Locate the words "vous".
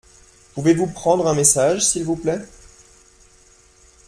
2.05-2.15